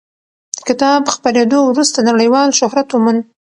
د 0.55 0.59
کتاب 0.67 1.01
خپرېدو 1.15 1.59
وروسته 1.65 1.99
نړیوال 2.09 2.49
شهرت 2.59 2.87
وموند. 2.91 3.21